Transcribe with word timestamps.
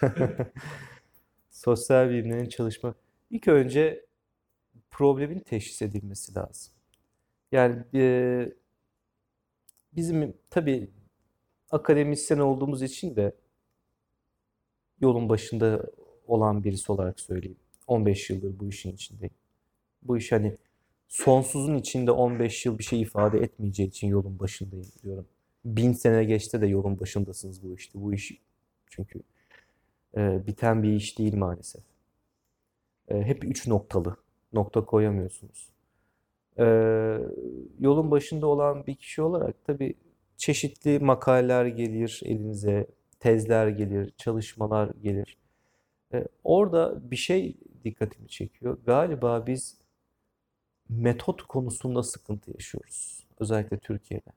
Sosyal 1.50 2.10
bilimlerin 2.10 2.48
çalışma. 2.48 2.94
İlk 3.30 3.48
önce 3.48 4.06
problemin 4.90 5.40
teşhis 5.40 5.82
edilmesi 5.82 6.34
lazım. 6.34 6.74
Yani 7.52 7.84
e, 7.94 8.52
bizim 9.92 10.34
tabii 10.50 10.90
akademisyen 11.70 12.38
olduğumuz 12.38 12.82
için 12.82 13.16
de 13.16 13.32
yolun 15.00 15.28
başında 15.28 15.86
olan 16.26 16.64
birisi 16.64 16.92
olarak 16.92 17.20
söyleyeyim. 17.20 17.58
15 17.86 18.30
yıldır 18.30 18.58
bu 18.58 18.68
işin 18.68 18.92
içindeyim. 18.92 19.34
Bu 20.02 20.18
iş 20.18 20.32
hani 20.32 20.56
sonsuzun 21.08 21.74
içinde 21.74 22.10
15 22.10 22.66
yıl 22.66 22.78
bir 22.78 22.84
şey 22.84 23.00
ifade 23.00 23.38
etmeyeceği 23.38 23.88
için 23.88 24.08
yolun 24.08 24.38
başındayım 24.38 24.86
diyorum. 25.02 25.26
Bin 25.64 25.92
sene 25.92 26.24
geçti 26.24 26.60
de 26.60 26.66
yolun 26.66 27.00
başındasınız 27.00 27.62
bu 27.62 27.74
işte. 27.74 28.00
Bu 28.00 28.14
iş 28.14 28.40
çünkü 28.90 29.22
e, 30.16 30.46
biten 30.46 30.82
bir 30.82 30.92
iş 30.92 31.18
değil 31.18 31.36
maalesef. 31.36 31.82
E, 33.08 33.22
hep 33.22 33.44
üç 33.44 33.66
noktalı. 33.66 34.16
Nokta 34.52 34.84
koyamıyorsunuz. 34.84 35.68
E, 36.58 36.64
yolun 37.80 38.10
başında 38.10 38.46
olan 38.46 38.86
bir 38.86 38.94
kişi 38.94 39.22
olarak 39.22 39.64
tabii 39.64 39.94
çeşitli 40.36 40.98
makaleler 40.98 41.66
gelir 41.66 42.20
elinize, 42.24 42.86
tezler 43.20 43.68
gelir, 43.68 44.12
çalışmalar 44.16 44.90
gelir. 45.02 45.36
E, 46.14 46.24
orada 46.44 47.10
bir 47.10 47.16
şey 47.16 47.56
dikkatimi 47.84 48.28
çekiyor. 48.28 48.78
Galiba 48.86 49.46
biz 49.46 49.78
metot 50.88 51.42
konusunda 51.42 52.02
sıkıntı 52.02 52.50
yaşıyoruz. 52.50 53.26
Özellikle 53.40 53.78
Türkiye'de. 53.78 54.30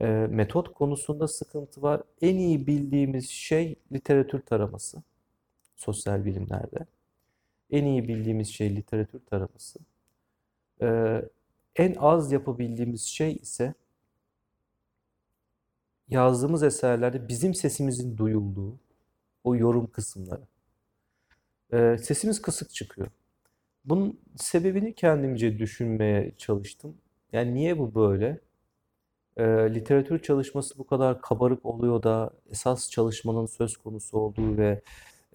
E, 0.00 0.06
metot 0.30 0.74
konusunda 0.74 1.28
sıkıntı 1.28 1.82
var. 1.82 2.02
En 2.22 2.36
iyi 2.36 2.66
bildiğimiz 2.66 3.30
şey 3.30 3.76
literatür 3.92 4.40
taraması. 4.40 5.02
Sosyal 5.76 6.24
bilimlerde. 6.24 6.86
En 7.70 7.84
iyi 7.84 8.08
bildiğimiz 8.08 8.48
şey 8.48 8.76
literatür 8.76 9.20
taraması. 9.20 9.80
E, 10.82 11.22
en 11.76 11.94
az 11.98 12.32
yapabildiğimiz 12.32 13.02
şey 13.02 13.32
ise 13.32 13.74
yazdığımız 16.08 16.62
eserlerde 16.62 17.28
bizim 17.28 17.54
sesimizin 17.54 18.16
duyulduğu 18.18 18.78
o 19.44 19.56
yorum 19.56 19.86
kısımları. 19.86 20.42
Ee, 21.72 21.98
sesimiz 21.98 22.42
kısık 22.42 22.70
çıkıyor. 22.74 23.08
Bunun 23.84 24.20
sebebini 24.36 24.94
kendimce 24.94 25.58
düşünmeye 25.58 26.32
çalıştım. 26.38 26.96
Yani 27.32 27.54
niye 27.54 27.78
bu 27.78 27.94
böyle? 27.94 28.40
Ee, 29.36 29.44
literatür 29.74 30.18
çalışması 30.18 30.78
bu 30.78 30.86
kadar 30.86 31.20
kabarık 31.20 31.66
oluyor 31.66 32.02
da 32.02 32.30
esas 32.50 32.90
çalışmanın 32.90 33.46
söz 33.46 33.76
konusu 33.76 34.18
olduğu 34.18 34.58
ve 34.58 34.80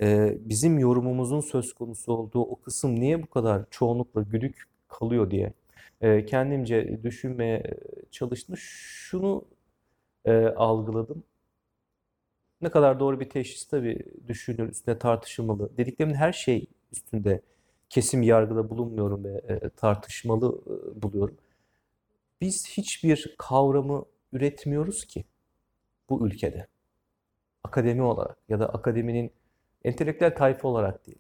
e, 0.02 0.38
bizim 0.42 0.80
yorumumuzun 0.80 1.42
söz 1.42 1.74
konusu 1.74 2.14
olduğu 2.14 2.42
o 2.42 2.56
kısım 2.62 3.00
niye 3.00 3.24
bu 3.24 3.28
kadar 3.28 3.66
çoğunlukla 3.72 4.22
güdük 4.22 4.68
kalıyor 4.88 5.32
diye 5.32 5.54
e, 6.02 6.26
kendimce 6.26 7.04
düşünmeye 7.04 7.64
çalıştım. 8.12 8.56
Şunu 8.58 9.46
e, 10.26 10.34
algıladım. 10.48 11.24
Ne 12.62 12.70
kadar 12.70 13.00
doğru 13.00 13.20
bir 13.20 13.30
teşhis 13.30 13.66
tabii 13.68 14.00
düşünülür, 14.28 14.70
üstüne 14.70 15.00
tartışılmalı. 15.00 15.78
Dediklerimin 15.78 16.16
her 16.16 16.34
şey 16.34 16.68
üstünde 16.92 17.42
kesim 17.90 18.24
yargıda 18.24 18.70
bulunmuyorum 18.70 19.24
ve 19.24 19.42
e, 19.48 19.70
tartışmalı 19.70 20.62
e, 20.98 21.02
buluyorum. 21.02 21.38
Biz 22.42 22.68
hiçbir 22.68 23.36
kavramı 23.38 24.06
üretmiyoruz 24.34 25.06
ki 25.06 25.26
bu 26.10 26.28
ülkede. 26.28 26.68
Akademi 27.64 28.02
olarak 28.02 28.38
ya 28.50 28.60
da 28.60 28.70
akademinin 28.70 29.32
entelektüel 29.84 30.36
tayfa 30.36 30.68
olarak 30.68 31.08
değil. 31.08 31.20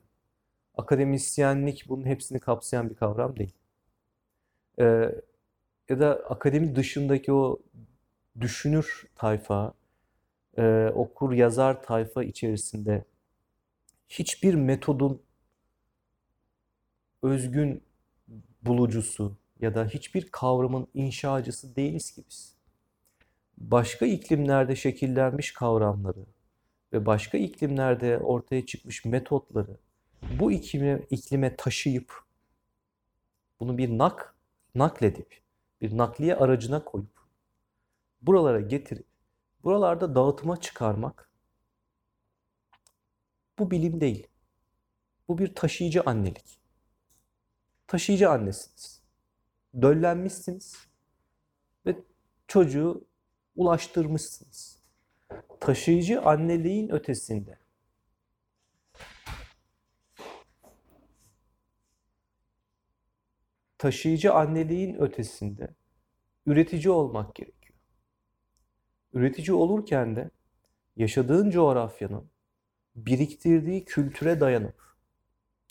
Akademisyenlik 0.75 1.85
bunun 1.89 2.05
hepsini 2.05 2.39
kapsayan 2.39 2.89
bir 2.89 2.95
kavram 2.95 3.37
değil. 3.37 3.53
Ee, 4.79 5.15
ya 5.89 5.99
da 5.99 6.13
akademi 6.13 6.75
dışındaki 6.75 7.33
o 7.33 7.59
düşünür 8.39 9.07
tayfa, 9.15 9.73
e, 10.57 10.91
okur 10.95 11.33
yazar 11.33 11.83
tayfa 11.83 12.23
içerisinde 12.23 13.05
hiçbir 14.09 14.53
metodun 14.53 15.21
özgün 17.23 17.83
bulucusu 18.61 19.37
ya 19.59 19.75
da 19.75 19.85
hiçbir 19.85 20.27
kavramın 20.31 20.87
inşacısı 20.93 21.75
değiliz 21.75 22.11
ki 22.11 22.23
biz. 22.29 22.55
Başka 23.57 24.05
iklimlerde 24.05 24.75
şekillenmiş 24.75 25.53
kavramları 25.53 26.25
ve 26.93 27.05
başka 27.05 27.37
iklimlerde 27.37 28.17
ortaya 28.17 28.65
çıkmış 28.65 29.05
metotları 29.05 29.77
bu 30.39 30.51
iklime, 30.51 31.01
iklime 31.09 31.55
taşıyıp 31.55 32.23
bunu 33.59 33.77
bir 33.77 33.97
nak 33.97 34.35
nakledip 34.75 35.41
bir 35.81 35.97
nakliye 35.97 36.35
aracına 36.35 36.85
koyup 36.85 37.19
buralara 38.21 38.61
getirip 38.61 39.05
buralarda 39.63 40.15
dağıtıma 40.15 40.61
çıkarmak 40.61 41.29
bu 43.59 43.71
bilim 43.71 44.01
değil. 44.01 44.27
Bu 45.27 45.37
bir 45.37 45.55
taşıyıcı 45.55 46.01
annelik. 46.01 46.59
Taşıyıcı 47.87 48.29
annesiniz. 48.29 48.98
Döllenmişsiniz 49.81 50.87
ve 51.85 51.95
çocuğu 52.47 53.05
ulaştırmışsınız. 53.55 54.79
Taşıyıcı 55.59 56.21
anneliğin 56.21 56.89
ötesinde 56.89 57.57
taşıyıcı 63.77 64.33
anneliğin 64.33 64.95
ötesinde 64.95 65.75
üretici 66.45 66.89
olmak 66.89 67.35
gerekiyor. 67.35 67.79
Üretici 69.13 69.53
olurken 69.53 70.15
de 70.15 70.29
yaşadığın 70.95 71.49
coğrafyanın 71.49 72.29
biriktirdiği 72.95 73.85
kültüre 73.85 74.39
dayanıp 74.39 74.95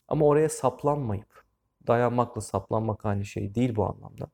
ama 0.09 0.27
oraya 0.27 0.49
saplanmayıp 0.49 1.45
dayanmakla 1.89 2.41
saplanmak 2.41 3.07
aynı 3.07 3.25
şey 3.25 3.55
değil 3.55 3.77
bu 3.77 3.87
anlamda. 3.87 4.29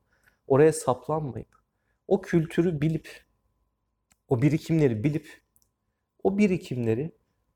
Oraya 0.46 0.72
saplanmayıp 0.72 1.48
o 2.08 2.22
kültürü 2.22 2.80
bilip 2.80 3.24
o 4.28 4.42
birikimleri 4.42 5.04
bilip 5.04 5.40
o 6.22 6.38
birikimleri 6.38 7.12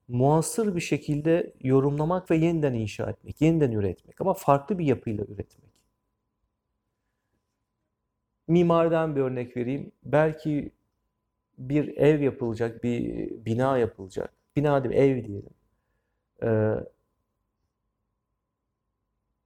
muasır 0.09 0.77
bir 0.77 0.81
şekilde 0.81 1.55
yorumlamak 1.61 2.31
ve 2.31 2.37
yeniden 2.37 2.75
inşa 2.75 3.11
etmek, 3.11 3.41
yeniden 3.41 3.73
üretmek 3.73 4.21
ama 4.21 4.35
farklı 4.35 4.79
bir 4.79 4.87
yapıyla 4.87 5.25
üretmek. 5.25 5.69
Mimariden 8.49 9.17
bir 9.17 9.21
örnek 9.21 9.57
vereyim. 9.57 9.93
Belki 10.05 10.73
bir 11.59 11.97
ev 11.97 12.21
yapılacak, 12.21 12.85
bir 12.85 13.31
bina 13.45 13.79
yapılacak. 13.79 14.33
Bina 14.57 14.85
değil, 14.85 14.95
ev 14.95 15.25
diyelim. 15.25 15.55
Ee, 16.43 16.75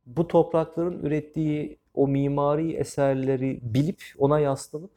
bu 0.06 0.28
toprakların 0.28 1.02
ürettiği 1.02 1.78
o 1.94 2.08
mimari 2.08 2.72
eserleri 2.72 3.60
bilip 3.62 4.02
ona 4.18 4.40
yaslanıp 4.40 4.90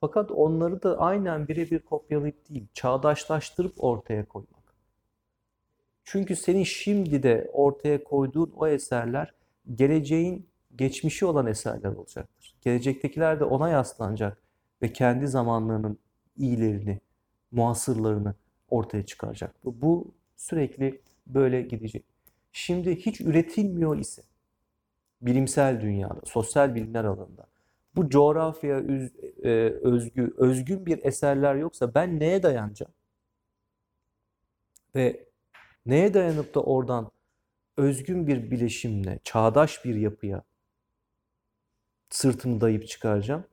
fakat 0.00 0.30
onları 0.30 0.82
da 0.82 0.98
aynen 0.98 1.48
birebir 1.48 1.78
kopyalayıp 1.78 2.48
değil, 2.48 2.66
çağdaşlaştırıp 2.74 3.84
ortaya 3.84 4.24
koymak. 4.24 4.64
Çünkü 6.04 6.36
senin 6.36 6.64
şimdi 6.64 7.22
de 7.22 7.50
ortaya 7.52 8.04
koyduğun 8.04 8.52
o 8.56 8.66
eserler 8.66 9.34
geleceğin 9.74 10.46
geçmişi 10.76 11.26
olan 11.26 11.46
eserler 11.46 11.90
olacaktır. 11.90 12.54
Gelecektekiler 12.60 13.40
de 13.40 13.44
ona 13.44 13.68
yaslanacak 13.68 14.38
ve 14.82 14.92
kendi 14.92 15.28
zamanlarının 15.28 15.98
iyilerini, 16.36 17.00
muasırlarını 17.50 18.34
ortaya 18.70 19.06
çıkaracak. 19.06 19.54
Bu 19.64 20.12
sürekli 20.36 21.00
böyle 21.26 21.62
gidecek. 21.62 22.13
Şimdi 22.56 22.96
hiç 22.96 23.20
üretilmiyor 23.20 23.98
ise 23.98 24.22
bilimsel 25.22 25.80
dünyada, 25.80 26.20
sosyal 26.24 26.74
bilimler 26.74 27.04
alanında 27.04 27.46
bu 27.96 28.08
coğrafya 28.08 28.78
e, 29.44 29.50
özgü, 29.82 30.34
özgün 30.36 30.86
bir 30.86 31.04
eserler 31.04 31.54
yoksa 31.54 31.94
ben 31.94 32.20
neye 32.20 32.42
dayanacağım? 32.42 32.92
Ve 34.94 35.26
neye 35.86 36.14
dayanıp 36.14 36.54
da 36.54 36.62
oradan 36.62 37.10
özgün 37.76 38.26
bir 38.26 38.50
bileşimle, 38.50 39.18
çağdaş 39.24 39.84
bir 39.84 39.94
yapıya 39.94 40.42
sırtımı 42.10 42.60
dayayıp 42.60 42.88
çıkaracağım? 42.88 43.44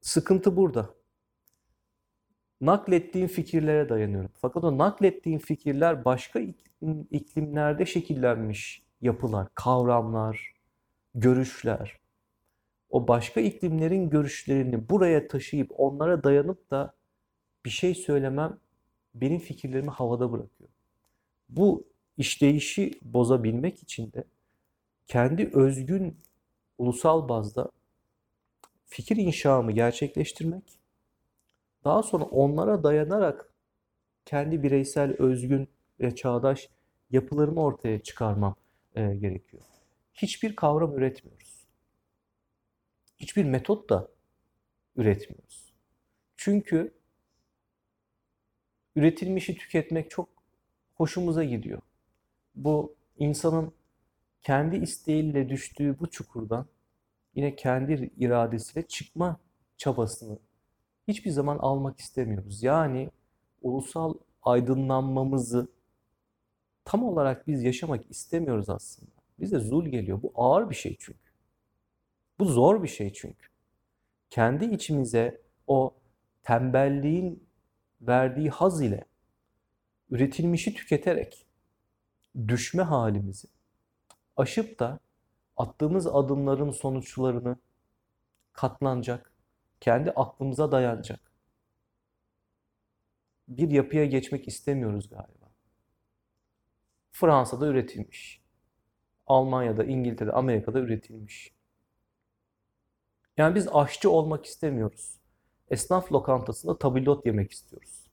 Sıkıntı 0.00 0.56
burada. 0.56 0.99
Naklettiğin 2.60 3.26
fikirlere 3.26 3.88
dayanıyorum. 3.88 4.30
Fakat 4.40 4.64
o 4.64 4.78
naklettiğin 4.78 5.38
fikirler 5.38 6.04
başka 6.04 6.40
iklimlerde 7.10 7.86
şekillenmiş 7.86 8.82
yapılar, 9.00 9.48
kavramlar, 9.54 10.54
görüşler. 11.14 12.00
O 12.90 13.08
başka 13.08 13.40
iklimlerin 13.40 14.10
görüşlerini 14.10 14.88
buraya 14.88 15.28
taşıyıp 15.28 15.70
onlara 15.78 16.24
dayanıp 16.24 16.70
da 16.70 16.94
bir 17.64 17.70
şey 17.70 17.94
söylemem 17.94 18.58
benim 19.14 19.38
fikirlerimi 19.38 19.90
havada 19.90 20.32
bırakıyor. 20.32 20.70
Bu 21.48 21.84
işleyişi 22.16 22.98
bozabilmek 23.02 23.82
için 23.82 24.12
de 24.12 24.24
kendi 25.06 25.50
özgün 25.52 26.16
ulusal 26.78 27.28
bazda 27.28 27.70
fikir 28.86 29.16
inşamı 29.16 29.72
gerçekleştirmek, 29.72 30.79
daha 31.84 32.02
sonra 32.02 32.24
onlara 32.24 32.82
dayanarak 32.82 33.52
kendi 34.24 34.62
bireysel, 34.62 35.16
özgün 35.18 35.68
ve 36.00 36.14
çağdaş 36.14 36.68
yapılarımı 37.10 37.62
ortaya 37.62 38.02
çıkarmam 38.02 38.56
e, 38.94 39.14
gerekiyor. 39.14 39.62
Hiçbir 40.14 40.56
kavram 40.56 40.98
üretmiyoruz. 40.98 41.66
Hiçbir 43.18 43.44
metot 43.44 43.90
da 43.90 44.08
üretmiyoruz. 44.96 45.72
Çünkü 46.36 46.94
üretilmişi 48.96 49.54
tüketmek 49.54 50.10
çok 50.10 50.28
hoşumuza 50.94 51.44
gidiyor. 51.44 51.82
Bu 52.54 52.96
insanın 53.18 53.72
kendi 54.42 54.76
isteğiyle 54.76 55.48
düştüğü 55.48 55.98
bu 55.98 56.10
çukurdan 56.10 56.66
yine 57.34 57.56
kendi 57.56 58.10
iradesiyle 58.16 58.86
çıkma 58.86 59.40
çabasını 59.76 60.38
hiçbir 61.10 61.30
zaman 61.30 61.58
almak 61.58 61.98
istemiyoruz. 61.98 62.62
Yani 62.62 63.10
ulusal 63.62 64.14
aydınlanmamızı 64.42 65.68
tam 66.84 67.04
olarak 67.04 67.46
biz 67.46 67.62
yaşamak 67.62 68.10
istemiyoruz 68.10 68.70
aslında. 68.70 69.10
Bize 69.40 69.58
zul 69.58 69.86
geliyor. 69.86 70.22
Bu 70.22 70.32
ağır 70.34 70.70
bir 70.70 70.74
şey 70.74 70.96
çünkü. 71.00 71.30
Bu 72.38 72.44
zor 72.44 72.82
bir 72.82 72.88
şey 72.88 73.12
çünkü. 73.12 73.48
Kendi 74.30 74.64
içimize 74.64 75.42
o 75.66 75.94
tembelliğin 76.42 77.44
verdiği 78.00 78.50
haz 78.50 78.82
ile 78.82 79.04
üretilmişi 80.10 80.74
tüketerek 80.74 81.46
düşme 82.48 82.82
halimizi 82.82 83.48
aşıp 84.36 84.78
da 84.78 84.98
attığımız 85.56 86.06
adımların 86.06 86.70
sonuçlarını 86.70 87.56
katlanacak, 88.52 89.32
kendi 89.80 90.10
aklımıza 90.10 90.72
dayanacak 90.72 91.30
bir 93.50 93.70
yapıya 93.70 94.04
geçmek 94.04 94.48
istemiyoruz 94.48 95.08
galiba. 95.08 95.50
Fransa'da 97.12 97.66
üretilmiş. 97.66 98.40
Almanya'da, 99.26 99.84
İngiltere'de, 99.84 100.32
Amerika'da 100.32 100.80
üretilmiş. 100.80 101.52
Yani 103.36 103.54
biz 103.54 103.68
aşçı 103.72 104.10
olmak 104.10 104.46
istemiyoruz. 104.46 105.20
Esnaf 105.70 106.12
lokantasında 106.12 106.78
tabildot 106.78 107.26
yemek 107.26 107.52
istiyoruz. 107.52 108.06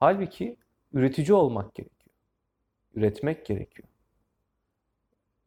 Halbuki 0.00 0.56
üretici 0.92 1.32
olmak 1.32 1.74
gerekiyor. 1.74 2.14
Üretmek 2.94 3.46
gerekiyor. 3.46 3.88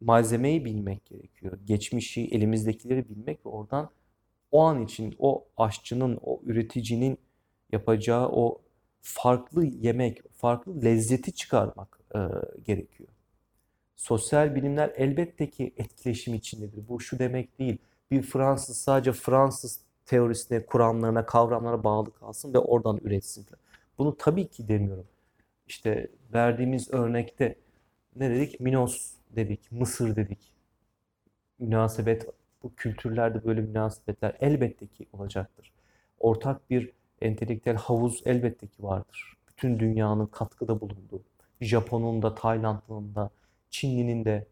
Malzemeyi 0.01 0.65
bilmek 0.65 1.05
gerekiyor. 1.05 1.59
Geçmişi, 1.65 2.27
elimizdekileri 2.27 3.09
bilmek 3.09 3.45
ve 3.45 3.49
oradan 3.49 3.89
o 4.51 4.61
an 4.61 4.81
için 4.81 5.15
o 5.19 5.45
aşçının, 5.57 6.19
o 6.23 6.41
üreticinin 6.45 7.17
yapacağı 7.71 8.29
o 8.29 8.61
farklı 9.01 9.65
yemek, 9.65 10.21
farklı 10.37 10.81
lezzeti 10.83 11.31
çıkarmak 11.31 11.99
e, 12.15 12.19
gerekiyor. 12.65 13.09
Sosyal 13.95 14.55
bilimler 14.55 14.91
elbette 14.95 15.49
ki 15.49 15.73
etkileşim 15.77 16.33
içindedir. 16.33 16.87
Bu 16.87 16.99
şu 16.99 17.19
demek 17.19 17.59
değil. 17.59 17.77
Bir 18.11 18.21
Fransız 18.21 18.77
sadece 18.77 19.11
Fransız 19.11 19.79
teorisine, 20.05 20.65
kuramlarına, 20.65 21.25
kavramlara 21.25 21.83
bağlı 21.83 22.11
kalsın 22.11 22.53
ve 22.53 22.57
oradan 22.57 22.97
üretsin. 23.03 23.45
Bunu 23.97 24.17
tabii 24.17 24.47
ki 24.47 24.67
demiyorum. 24.67 25.07
İşte 25.67 26.07
verdiğimiz 26.33 26.93
örnekte 26.93 27.55
ne 28.15 28.29
dedik? 28.29 28.59
Minos 28.59 29.11
dedik, 29.35 29.71
Mısır 29.71 30.15
dedik. 30.15 30.39
Münasebet, 31.59 32.29
bu 32.63 32.75
kültürlerde 32.75 33.45
böyle 33.45 33.61
münasebetler 33.61 34.35
elbette 34.39 34.87
ki 34.87 35.05
olacaktır. 35.13 35.71
Ortak 36.19 36.69
bir 36.69 36.91
entelektüel 37.21 37.75
havuz 37.75 38.21
elbette 38.25 38.67
ki 38.67 38.83
vardır. 38.83 39.37
Bütün 39.47 39.79
dünyanın 39.79 40.25
katkıda 40.25 40.81
bulunduğu, 40.81 41.23
Japon'un 41.61 42.21
da, 42.21 42.35
Tayland'ın 42.35 43.15
da, 43.15 43.29
Çinli'nin 43.69 44.25
de, 44.25 44.47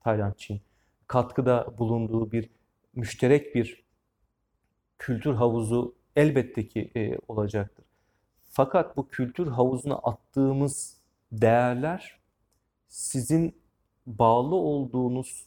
Tayland, 0.00 0.34
Çin, 0.36 0.60
katkıda 1.06 1.78
bulunduğu 1.78 2.32
bir 2.32 2.50
müşterek 2.94 3.54
bir 3.54 3.84
kültür 4.98 5.34
havuzu 5.34 5.94
elbette 6.16 6.68
ki 6.68 6.90
e, 6.96 7.18
olacaktır. 7.28 7.84
Fakat 8.50 8.96
bu 8.96 9.08
kültür 9.08 9.46
havuzuna 9.46 9.94
attığımız 9.94 10.96
değerler 11.32 12.20
sizin 12.88 13.54
bağlı 14.06 14.54
olduğunuz, 14.54 15.46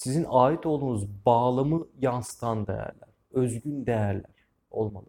sizin 0.00 0.26
ait 0.28 0.66
olduğunuz 0.66 1.08
bağlamı 1.26 1.88
yansıtan 2.00 2.66
değerler, 2.66 3.08
özgün 3.30 3.86
değerler 3.86 4.46
olmalı. 4.70 5.06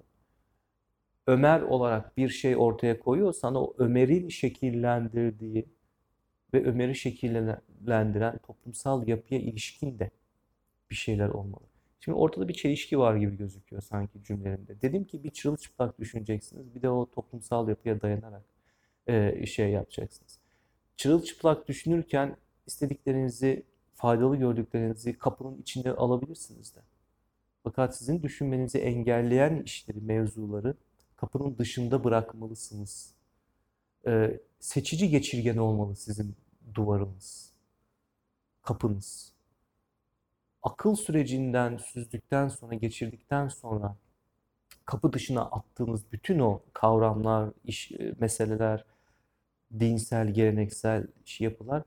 Ömer 1.28 1.62
olarak 1.62 2.18
bir 2.18 2.30
şey 2.30 2.58
ortaya 2.58 3.00
koyuyorsan 3.00 3.56
o 3.56 3.74
Ömer'in 3.78 4.30
şekillendirdiği 4.30 5.66
ve 6.54 6.66
Ömer'i 6.66 6.96
şekillendiren 6.96 8.38
toplumsal 8.38 9.08
yapıya 9.08 9.42
ilişkin 9.42 10.00
de 10.00 10.12
bir 10.90 10.96
şeyler 10.96 11.30
olmalı. 11.30 11.64
Şimdi 12.00 12.18
ortada 12.18 12.48
bir 12.48 12.54
çelişki 12.54 13.00
var 13.00 13.16
gibi 13.16 13.38
gözüküyor 13.38 13.82
sanki 13.82 14.24
cümlelerinde. 14.24 14.82
Dedim 14.82 15.06
ki 15.06 15.24
bir 15.24 15.30
çırılçıplak 15.30 16.00
düşüneceksiniz. 16.00 16.76
Bir 16.76 16.82
de 16.82 16.90
o 16.90 17.12
toplumsal 17.12 17.70
yapıya 17.70 18.02
dayanarak 18.02 18.44
e, 19.08 19.46
şey 19.46 19.70
yapacaksınız. 19.70 20.40
Çırılçıplak 20.98 21.68
düşünürken 21.68 22.38
istediklerinizi, 22.66 23.71
faydalı 23.94 24.36
gördüklerinizi 24.36 25.18
kapının 25.18 25.62
içinde 25.62 25.96
alabilirsiniz 25.96 26.76
de. 26.76 26.80
Fakat 27.64 27.98
sizin 27.98 28.24
düşünmenizi 28.24 28.78
engelleyen 28.78 29.62
işleri, 29.62 30.02
mevzuları 30.02 30.76
kapının 31.18 31.58
dışında 31.58 32.04
bırakmalısınız. 32.04 33.14
E, 34.08 34.40
seçici 34.60 35.10
geçirgen 35.10 35.58
olmalı 35.58 35.96
sizin 35.96 36.36
duvarınız, 36.76 37.52
kapınız 38.62 39.34
akıl 40.64 40.96
sürecinden 40.96 41.78
süzdükten 41.78 42.48
sonra, 42.48 42.76
geçirdikten 42.76 43.48
sonra 43.48 43.96
kapı 44.86 45.14
dışına 45.14 45.42
attığımız 45.42 46.12
bütün 46.12 46.40
o 46.40 46.62
kavramlar, 46.74 47.50
iş, 47.66 47.92
e, 47.92 48.16
meseleler, 48.20 48.86
dinsel, 49.80 50.34
geleneksel 50.34 51.08
iş 51.26 51.42
yapılar 51.42 51.84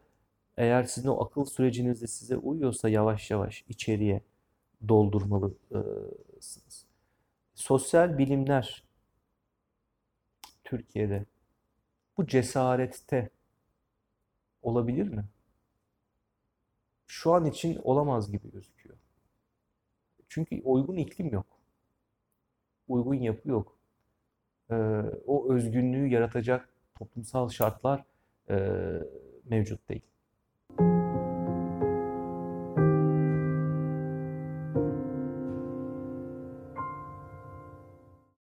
eğer 0.56 0.84
sizin 0.84 1.08
o 1.08 1.24
akıl 1.24 1.44
sürecinizde 1.44 2.06
size 2.06 2.36
uyuyorsa 2.36 2.88
yavaş 2.88 3.30
yavaş 3.30 3.64
içeriye 3.68 4.20
doldurmalısınız. 4.88 6.86
Sosyal 7.54 8.18
bilimler 8.18 8.84
Türkiye'de 10.64 11.24
bu 12.16 12.26
cesarette 12.26 13.30
olabilir 14.62 15.08
mi? 15.08 15.24
şu 17.14 17.32
an 17.32 17.44
için 17.46 17.80
olamaz 17.82 18.32
gibi 18.32 18.50
gözüküyor. 18.50 18.96
Çünkü 20.28 20.62
uygun 20.64 20.96
iklim 20.96 21.28
yok. 21.28 21.46
Uygun 22.88 23.14
yapı 23.14 23.48
yok. 23.48 23.78
Ee, 24.70 24.74
o 25.26 25.52
özgünlüğü 25.52 26.06
yaratacak 26.06 26.68
toplumsal 26.94 27.48
şartlar 27.48 28.04
e, 28.50 28.56
mevcut 29.44 29.88
değil. 29.88 30.02